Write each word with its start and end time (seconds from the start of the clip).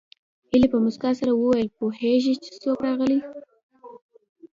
هيلې 0.49 0.67
په 0.73 0.77
مسکا 0.85 1.11
سره 1.19 1.31
وویل 1.33 1.69
پوهېږې 1.79 2.33
چې 2.43 2.51
څوک 2.61 2.77
راغلي 2.87 3.19